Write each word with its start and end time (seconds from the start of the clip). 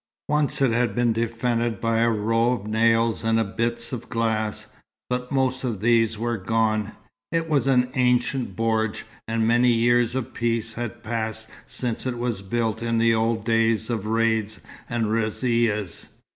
Once 0.29 0.63
it 0.63 0.71
had 0.71 0.95
been 0.95 1.13
defended 1.13 1.79
by 1.79 1.99
a 1.99 2.09
row 2.09 2.53
of 2.53 2.65
nails 2.65 3.23
and 3.23 3.55
bits 3.55 3.93
of 3.93 4.09
glass, 4.09 4.65
but 5.11 5.31
most 5.31 5.63
of 5.63 5.79
these 5.79 6.17
were 6.17 6.37
gone. 6.37 6.93
It 7.31 7.47
was 7.47 7.67
an 7.67 7.91
ancient 7.93 8.55
bordj, 8.55 9.03
and 9.27 9.47
many 9.47 9.69
years 9.71 10.15
of 10.15 10.33
peace 10.33 10.73
had 10.73 11.03
passed 11.03 11.49
since 11.67 12.07
it 12.07 12.17
was 12.17 12.41
built 12.41 12.81
in 12.81 12.97
the 12.97 13.13
old 13.13 13.45
days 13.45 13.91
of 13.91 14.07
raids 14.07 14.59
and 14.89 15.05
razzias. 15.11 16.07